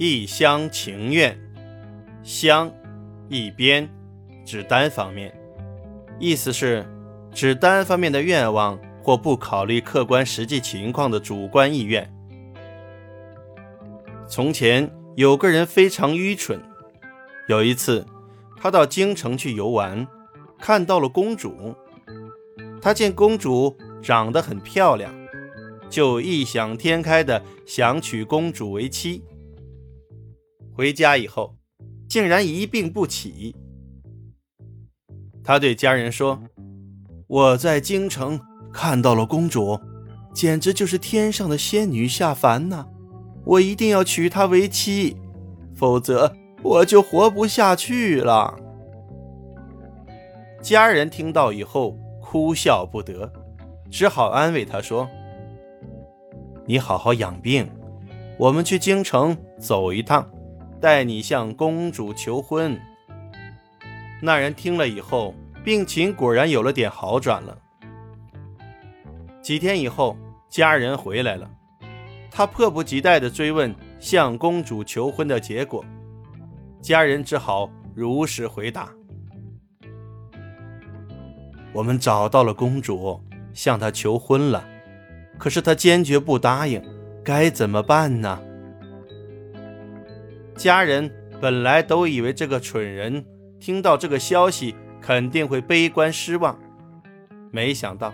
[0.00, 1.36] 一厢情愿，
[2.22, 2.72] 厢，
[3.28, 3.90] 一边，
[4.44, 5.36] 指单方面，
[6.20, 6.86] 意思是
[7.34, 12.08] 指单方面的愿望或不考虑客观实际情况的主观意愿。
[14.28, 16.60] 从前有个人非常愚蠢，
[17.48, 18.06] 有一次
[18.56, 20.06] 他到京城去游玩，
[20.60, 21.74] 看到了公主，
[22.80, 25.12] 他见公主长得很漂亮，
[25.90, 29.24] 就异想天开的想娶公主为妻。
[30.78, 31.56] 回家以后，
[32.08, 33.52] 竟然一病不起。
[35.42, 36.40] 他对家人说
[37.26, 38.40] ：“我在京城
[38.72, 39.76] 看到了公主，
[40.32, 42.86] 简直就是天上的仙女下凡呐！
[43.44, 45.16] 我一定要娶她为妻，
[45.74, 46.32] 否则
[46.62, 48.56] 我就活不下去了。”
[50.62, 53.32] 家人听到以后哭笑不得，
[53.90, 55.08] 只好安慰他说
[56.66, 57.68] ：“你好好养病，
[58.38, 60.24] 我们去京城走一趟。”
[60.80, 62.78] 带你向公主求婚。
[64.20, 65.34] 那人听了以后，
[65.64, 67.56] 病情果然有了点好转了。
[69.42, 70.16] 几天以后，
[70.48, 71.50] 家人回来了，
[72.30, 75.84] 他迫不及待地追问向公主求婚的结果。
[76.80, 78.88] 家人只好如实回答
[81.74, 83.20] ：“我们找到了公主，
[83.52, 84.64] 向她求婚了，
[85.38, 86.82] 可是她坚决不答应，
[87.24, 88.40] 该怎么办呢？”
[90.58, 91.08] 家人
[91.40, 93.24] 本来都以为这个蠢人
[93.60, 96.58] 听到这个消息肯定会悲观失望，
[97.52, 98.12] 没想到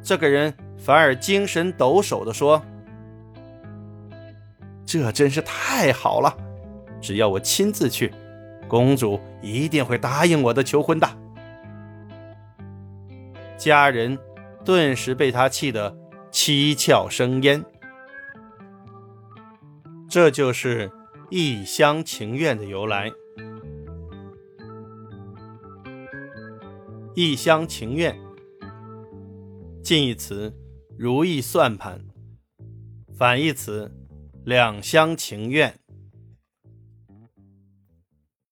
[0.00, 2.62] 这个人反而精神抖擞地说
[4.86, 6.32] ：“这真是太好了！
[7.00, 8.14] 只要我亲自去，
[8.68, 11.08] 公主一定会答应我的求婚的。”
[13.58, 14.16] 家人
[14.64, 15.94] 顿时被他气得
[16.30, 17.64] 七窍生烟。
[20.08, 20.88] 这就是。
[21.32, 23.08] 一厢情愿的由来。
[27.14, 28.18] 一厢情愿，
[29.80, 30.52] 近义词
[30.98, 32.04] 如意算盘，
[33.16, 33.92] 反义词
[34.44, 35.79] 两厢情愿。